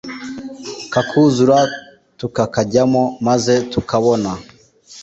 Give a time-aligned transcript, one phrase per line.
[0.93, 1.59] kakuzura
[2.19, 4.31] tukakajyamo maze tukabona